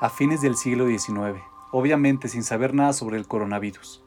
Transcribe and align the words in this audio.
A 0.00 0.10
fines 0.10 0.40
del 0.40 0.56
siglo 0.56 0.88
XIX, 0.88 1.40
obviamente 1.70 2.28
sin 2.28 2.42
saber 2.42 2.74
nada 2.74 2.92
sobre 2.92 3.16
el 3.16 3.28
coronavirus, 3.28 4.02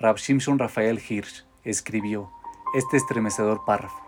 Rab 0.00 0.16
Shimshon 0.16 0.58
Rafael 0.58 0.98
Hirsch 0.98 1.44
escribió 1.62 2.30
este 2.74 2.96
estremecedor 2.96 3.66
párrafo. 3.66 4.00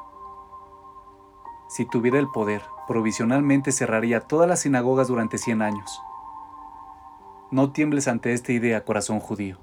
Si 1.69 1.85
tuviera 1.85 2.19
el 2.19 2.28
poder, 2.28 2.62
provisionalmente 2.88 3.72
cerraría 3.72 4.22
todas 4.22 4.48
las 4.48 4.60
sinagogas 4.60 5.08
durante 5.08 5.37
100 5.37 5.60
años. 5.60 6.03
No 7.51 7.72
tiembles 7.72 8.08
ante 8.08 8.33
esta 8.33 8.53
idea, 8.53 8.85
corazón 8.87 9.21
judío. 9.21 9.58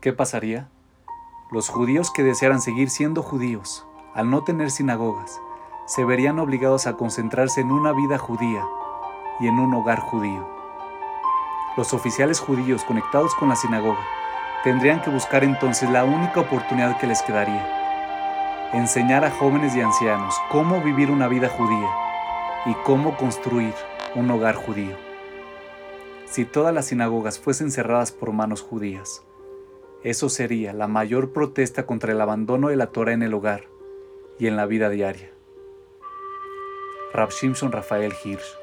¿Qué 0.00 0.14
pasaría? 0.14 0.70
Los 1.52 1.68
judíos 1.68 2.10
que 2.10 2.24
desearan 2.24 2.62
seguir 2.62 2.88
siendo 2.88 3.22
judíos, 3.22 3.86
al 4.14 4.30
no 4.30 4.44
tener 4.44 4.70
sinagogas, 4.70 5.38
se 5.86 6.06
verían 6.06 6.38
obligados 6.38 6.86
a 6.86 6.96
concentrarse 6.96 7.60
en 7.60 7.70
una 7.70 7.92
vida 7.92 8.16
judía 8.16 8.64
y 9.40 9.48
en 9.48 9.58
un 9.58 9.72
hogar 9.74 10.00
judío. 10.00 10.46
Los 11.76 11.94
oficiales 11.94 12.40
judíos 12.40 12.84
conectados 12.84 13.34
con 13.34 13.48
la 13.48 13.56
sinagoga 13.56 14.04
tendrían 14.62 15.00
que 15.00 15.10
buscar 15.10 15.44
entonces 15.44 15.88
la 15.88 16.04
única 16.04 16.40
oportunidad 16.40 16.98
que 16.98 17.06
les 17.06 17.22
quedaría, 17.22 18.70
enseñar 18.72 19.24
a 19.24 19.30
jóvenes 19.30 19.74
y 19.74 19.80
ancianos 19.80 20.34
cómo 20.50 20.80
vivir 20.82 21.10
una 21.10 21.28
vida 21.28 21.48
judía 21.48 21.88
y 22.66 22.74
cómo 22.84 23.16
construir 23.16 23.74
un 24.14 24.30
hogar 24.30 24.56
judío. 24.56 24.96
Si 26.26 26.44
todas 26.44 26.74
las 26.74 26.86
sinagogas 26.86 27.38
fuesen 27.38 27.70
cerradas 27.70 28.12
por 28.12 28.32
manos 28.32 28.60
judías, 28.60 29.24
eso 30.02 30.28
sería 30.28 30.72
la 30.72 30.86
mayor 30.86 31.32
protesta 31.32 31.86
contra 31.86 32.12
el 32.12 32.20
abandono 32.20 32.68
de 32.68 32.76
la 32.76 32.88
Torah 32.88 33.12
en 33.12 33.22
el 33.22 33.34
hogar 33.34 33.64
y 34.38 34.46
en 34.46 34.56
la 34.56 34.66
vida 34.66 34.88
diaria. 34.90 35.30
Rab 37.12 37.30
Shimson 37.30 37.72
Rafael 37.72 38.12
Hirsch 38.24 38.59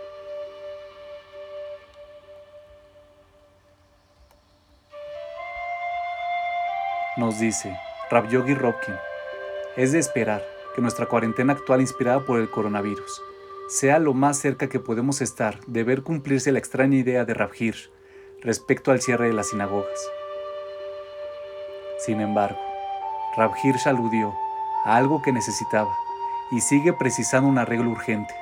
Nos 7.17 7.39
dice 7.39 7.75
Rab 8.11 8.29
Yogi 8.29 8.53
Robkin, 8.53 8.93
es 9.75 9.91
de 9.91 9.97
esperar 9.97 10.43
que 10.75 10.83
nuestra 10.83 11.07
cuarentena 11.07 11.53
actual 11.53 11.81
inspirada 11.81 12.23
por 12.23 12.39
el 12.39 12.47
coronavirus 12.47 13.23
sea 13.69 13.97
lo 13.97 14.13
más 14.13 14.37
cerca 14.37 14.69
que 14.69 14.79
podemos 14.79 15.21
estar 15.21 15.59
de 15.65 15.83
ver 15.83 16.03
cumplirse 16.03 16.51
la 16.51 16.59
extraña 16.59 16.95
idea 16.95 17.25
de 17.25 17.33
Rab 17.33 17.49
Hirsch 17.57 17.89
respecto 18.43 18.91
al 18.91 19.01
cierre 19.01 19.29
de 19.29 19.33
las 19.33 19.49
sinagogas. 19.49 19.99
Sin 22.05 22.21
embargo, 22.21 22.59
Rab 23.35 23.53
Hirsch 23.63 23.88
aludió 23.88 24.35
a 24.85 24.95
algo 24.95 25.23
que 25.23 25.33
necesitaba 25.33 25.97
y 26.51 26.61
sigue 26.61 26.93
precisando 26.93 27.49
un 27.49 27.57
arreglo 27.57 27.89
urgente. 27.89 28.35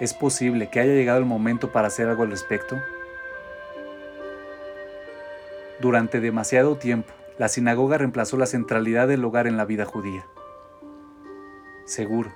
¿Es 0.00 0.14
posible 0.14 0.70
que 0.70 0.80
haya 0.80 0.94
llegado 0.94 1.18
el 1.18 1.26
momento 1.26 1.70
para 1.70 1.88
hacer 1.88 2.08
algo 2.08 2.22
al 2.22 2.30
respecto? 2.30 2.78
Durante 5.80 6.20
demasiado 6.20 6.76
tiempo, 6.76 7.12
la 7.38 7.48
sinagoga 7.48 7.98
reemplazó 7.98 8.36
la 8.36 8.46
centralidad 8.46 9.06
del 9.06 9.24
hogar 9.24 9.46
en 9.46 9.56
la 9.56 9.64
vida 9.64 9.84
judía. 9.84 10.26
Seguro, 11.84 12.32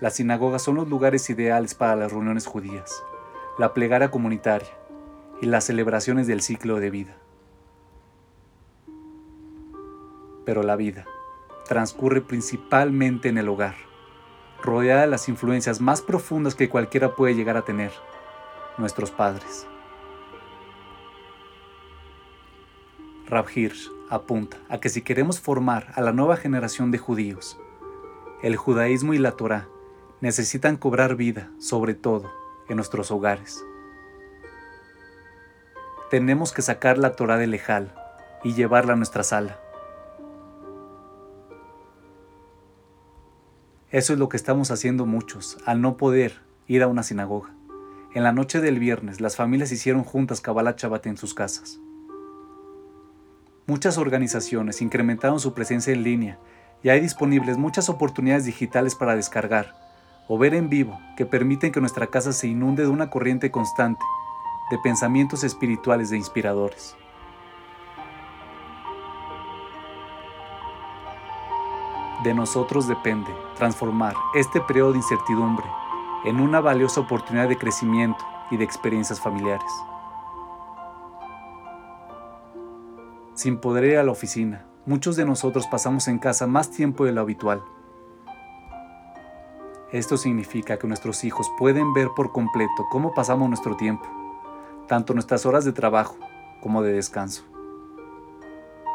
las 0.00 0.14
sinagogas 0.14 0.62
son 0.62 0.76
los 0.76 0.88
lugares 0.88 1.28
ideales 1.28 1.74
para 1.74 1.94
las 1.94 2.10
reuniones 2.10 2.46
judías, 2.46 2.90
la 3.58 3.74
plegaria 3.74 4.10
comunitaria 4.10 4.70
y 5.42 5.46
las 5.46 5.64
celebraciones 5.64 6.26
del 6.26 6.40
ciclo 6.40 6.80
de 6.80 6.90
vida. 6.90 7.16
Pero 10.46 10.62
la 10.62 10.76
vida 10.76 11.04
transcurre 11.68 12.22
principalmente 12.22 13.28
en 13.28 13.36
el 13.36 13.48
hogar, 13.50 13.74
rodeada 14.62 15.02
de 15.02 15.06
las 15.06 15.28
influencias 15.28 15.82
más 15.82 16.00
profundas 16.00 16.54
que 16.54 16.70
cualquiera 16.70 17.14
puede 17.14 17.34
llegar 17.34 17.58
a 17.58 17.62
tener, 17.62 17.92
nuestros 18.78 19.10
padres. 19.10 19.66
Rab 23.30 23.46
apunta 24.10 24.56
a 24.68 24.80
que 24.80 24.88
si 24.88 25.02
queremos 25.02 25.38
formar 25.38 25.92
a 25.94 26.00
la 26.00 26.12
nueva 26.12 26.36
generación 26.36 26.90
de 26.90 26.98
judíos, 26.98 27.60
el 28.42 28.56
judaísmo 28.56 29.14
y 29.14 29.18
la 29.18 29.32
Torah 29.32 29.68
necesitan 30.20 30.76
cobrar 30.76 31.14
vida, 31.14 31.48
sobre 31.60 31.94
todo 31.94 32.28
en 32.68 32.74
nuestros 32.74 33.12
hogares. 33.12 33.64
Tenemos 36.10 36.52
que 36.52 36.62
sacar 36.62 36.98
la 36.98 37.14
Torah 37.14 37.36
del 37.36 37.52
lejal 37.52 37.94
y 38.42 38.54
llevarla 38.54 38.94
a 38.94 38.96
nuestra 38.96 39.22
sala. 39.22 39.60
Eso 43.90 44.12
es 44.12 44.18
lo 44.18 44.28
que 44.28 44.36
estamos 44.36 44.72
haciendo 44.72 45.06
muchos, 45.06 45.56
al 45.66 45.80
no 45.80 45.96
poder 45.96 46.40
ir 46.66 46.82
a 46.82 46.88
una 46.88 47.04
sinagoga. 47.04 47.54
En 48.12 48.24
la 48.24 48.32
noche 48.32 48.60
del 48.60 48.80
viernes, 48.80 49.20
las 49.20 49.36
familias 49.36 49.70
hicieron 49.70 50.02
juntas 50.02 50.40
Kabbalah 50.40 50.74
Shabbat 50.76 51.06
en 51.06 51.16
sus 51.16 51.32
casas. 51.32 51.80
Muchas 53.70 53.98
organizaciones 53.98 54.82
incrementaron 54.82 55.38
su 55.38 55.54
presencia 55.54 55.92
en 55.92 56.02
línea 56.02 56.40
y 56.82 56.88
hay 56.88 56.98
disponibles 56.98 57.56
muchas 57.56 57.88
oportunidades 57.88 58.44
digitales 58.44 58.96
para 58.96 59.14
descargar 59.14 59.76
o 60.26 60.38
ver 60.38 60.54
en 60.54 60.68
vivo 60.68 60.98
que 61.16 61.24
permiten 61.24 61.70
que 61.70 61.78
nuestra 61.78 62.08
casa 62.08 62.32
se 62.32 62.48
inunde 62.48 62.82
de 62.82 62.88
una 62.88 63.10
corriente 63.10 63.52
constante 63.52 64.04
de 64.72 64.78
pensamientos 64.78 65.44
espirituales 65.44 66.10
e 66.10 66.16
inspiradores. 66.16 66.96
De 72.24 72.34
nosotros 72.34 72.88
depende 72.88 73.30
transformar 73.54 74.16
este 74.34 74.60
periodo 74.62 74.90
de 74.94 74.98
incertidumbre 74.98 75.66
en 76.24 76.40
una 76.40 76.58
valiosa 76.58 77.02
oportunidad 77.02 77.48
de 77.48 77.56
crecimiento 77.56 78.24
y 78.50 78.56
de 78.56 78.64
experiencias 78.64 79.20
familiares. 79.20 79.70
Sin 83.40 83.56
poder 83.56 83.84
ir 83.84 83.96
a 83.96 84.02
la 84.02 84.12
oficina, 84.12 84.66
muchos 84.84 85.16
de 85.16 85.24
nosotros 85.24 85.66
pasamos 85.66 86.08
en 86.08 86.18
casa 86.18 86.46
más 86.46 86.70
tiempo 86.70 87.04
de 87.04 87.12
lo 87.12 87.22
habitual 87.22 87.62
esto 89.92 90.16
significa 90.16 90.78
que 90.78 90.86
nuestros 90.86 91.24
hijos 91.24 91.50
pueden 91.58 91.92
ver 91.92 92.10
por 92.14 92.30
completo 92.30 92.86
cómo 92.90 93.12
pasamos 93.12 93.48
nuestro 93.48 93.76
tiempo, 93.76 94.06
tanto 94.86 95.14
nuestras 95.14 95.46
horas 95.46 95.64
de 95.64 95.72
trabajo 95.72 96.16
como 96.60 96.82
de 96.82 96.92
descanso. 96.92 97.42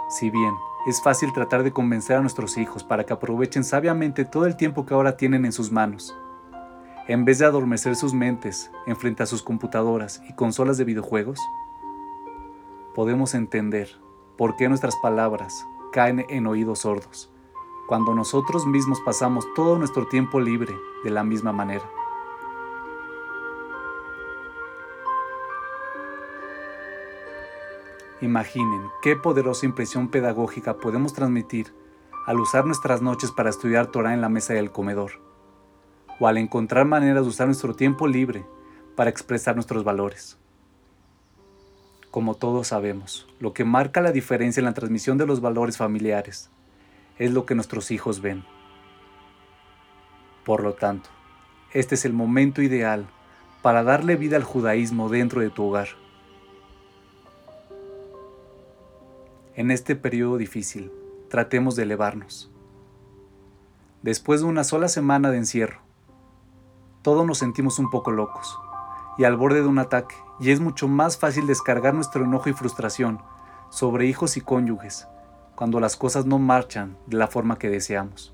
Si 0.09 0.29
bien 0.29 0.53
es 0.87 1.01
fácil 1.03 1.33
tratar 1.33 1.63
de 1.63 1.73
convencer 1.73 2.15
a 2.15 2.21
nuestros 2.21 2.57
hijos 2.57 2.85
para 2.85 3.03
que 3.03 3.11
aprovechen 3.11 3.65
sabiamente 3.65 4.23
todo 4.23 4.45
el 4.45 4.55
tiempo 4.55 4.85
que 4.85 4.93
ahora 4.93 5.17
tienen 5.17 5.43
en 5.43 5.51
sus 5.51 5.69
manos, 5.69 6.15
en 7.09 7.25
vez 7.25 7.39
de 7.39 7.45
adormecer 7.45 7.97
sus 7.97 8.13
mentes 8.13 8.71
en 8.87 8.95
frente 8.95 9.21
a 9.21 9.25
sus 9.25 9.43
computadoras 9.43 10.21
y 10.29 10.33
consolas 10.33 10.77
de 10.77 10.85
videojuegos, 10.85 11.39
podemos 12.93 13.33
entender 13.35 13.89
por 14.37 14.55
qué 14.55 14.69
nuestras 14.69 14.95
palabras 14.97 15.65
caen 15.91 16.25
en 16.29 16.47
oídos 16.47 16.79
sordos 16.79 17.29
cuando 17.87 18.15
nosotros 18.15 18.65
mismos 18.65 18.99
pasamos 19.01 19.45
todo 19.53 19.77
nuestro 19.77 20.07
tiempo 20.07 20.39
libre 20.39 20.73
de 21.03 21.11
la 21.11 21.23
misma 21.23 21.51
manera. 21.51 21.85
Imaginen 28.21 28.89
qué 29.03 29.15
poderosa 29.15 29.65
impresión 29.65 30.07
pedagógica 30.07 30.77
podemos 30.77 31.13
transmitir 31.13 31.73
al 32.25 32.39
usar 32.39 32.65
nuestras 32.65 33.01
noches 33.01 33.31
para 33.31 33.51
estudiar 33.51 33.87
Torah 33.87 34.13
en 34.13 34.21
la 34.21 34.29
mesa 34.29 34.53
del 34.53 34.71
comedor, 34.71 35.11
o 36.19 36.27
al 36.27 36.37
encontrar 36.37 36.85
maneras 36.85 37.23
de 37.23 37.29
usar 37.29 37.45
nuestro 37.45 37.75
tiempo 37.75 38.07
libre 38.07 38.45
para 38.95 39.11
expresar 39.11 39.53
nuestros 39.53 39.83
valores. 39.83 40.39
Como 42.15 42.35
todos 42.35 42.67
sabemos, 42.67 43.27
lo 43.41 43.51
que 43.51 43.65
marca 43.65 43.99
la 43.99 44.13
diferencia 44.13 44.61
en 44.61 44.65
la 44.65 44.73
transmisión 44.73 45.17
de 45.17 45.27
los 45.27 45.41
valores 45.41 45.75
familiares 45.75 46.49
es 47.19 47.33
lo 47.33 47.45
que 47.45 47.55
nuestros 47.55 47.91
hijos 47.91 48.21
ven. 48.21 48.45
Por 50.45 50.63
lo 50.63 50.75
tanto, 50.75 51.09
este 51.73 51.95
es 51.95 52.05
el 52.05 52.13
momento 52.13 52.61
ideal 52.61 53.05
para 53.61 53.83
darle 53.83 54.15
vida 54.15 54.37
al 54.37 54.45
judaísmo 54.45 55.09
dentro 55.09 55.41
de 55.41 55.49
tu 55.49 55.65
hogar. 55.65 55.89
En 59.55 59.69
este 59.69 59.97
periodo 59.97 60.37
difícil, 60.37 60.93
tratemos 61.29 61.75
de 61.75 61.83
elevarnos. 61.83 62.49
Después 64.03 64.39
de 64.39 64.47
una 64.47 64.63
sola 64.63 64.87
semana 64.87 65.31
de 65.31 65.37
encierro, 65.39 65.81
todos 67.01 67.25
nos 67.27 67.39
sentimos 67.39 67.77
un 67.77 67.89
poco 67.89 68.11
locos 68.11 68.57
y 69.17 69.23
al 69.23 69.37
borde 69.37 69.61
de 69.61 69.67
un 69.67 69.79
ataque, 69.79 70.15
y 70.39 70.51
es 70.51 70.59
mucho 70.59 70.87
más 70.87 71.17
fácil 71.17 71.47
descargar 71.47 71.93
nuestro 71.93 72.25
enojo 72.25 72.49
y 72.49 72.53
frustración 72.53 73.21
sobre 73.69 74.05
hijos 74.05 74.37
y 74.37 74.41
cónyuges 74.41 75.07
cuando 75.55 75.79
las 75.79 75.95
cosas 75.95 76.25
no 76.25 76.37
marchan 76.37 76.97
de 77.07 77.17
la 77.17 77.27
forma 77.27 77.57
que 77.57 77.69
deseamos. 77.69 78.33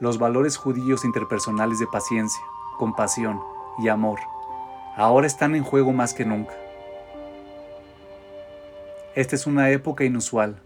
Los 0.00 0.18
valores 0.18 0.56
judíos 0.56 1.04
interpersonales 1.04 1.80
de 1.80 1.88
paciencia, 1.88 2.42
compasión 2.78 3.40
y 3.80 3.88
amor 3.88 4.20
ahora 4.96 5.26
están 5.28 5.54
en 5.54 5.62
juego 5.62 5.92
más 5.92 6.12
que 6.12 6.24
nunca. 6.24 6.54
Esta 9.14 9.36
es 9.36 9.46
una 9.46 9.70
época 9.70 10.04
inusual, 10.04 10.60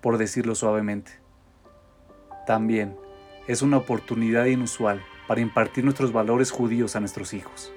por 0.00 0.18
decirlo 0.18 0.54
suavemente. 0.54 1.12
También 2.46 2.96
es 3.46 3.62
una 3.62 3.76
oportunidad 3.76 4.46
inusual 4.46 5.04
para 5.26 5.40
impartir 5.40 5.84
nuestros 5.84 6.12
valores 6.12 6.50
judíos 6.50 6.96
a 6.96 7.00
nuestros 7.00 7.32
hijos. 7.34 7.72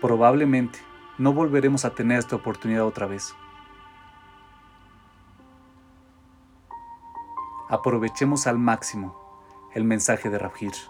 Probablemente 0.00 0.78
no 1.18 1.32
volveremos 1.32 1.84
a 1.84 1.94
tener 1.94 2.18
esta 2.18 2.36
oportunidad 2.36 2.86
otra 2.86 3.06
vez. 3.06 3.34
Aprovechemos 7.68 8.46
al 8.46 8.58
máximo 8.58 9.14
el 9.74 9.84
mensaje 9.84 10.30
de 10.30 10.38
Rav 10.38 10.52
Hirsch. 10.58 10.88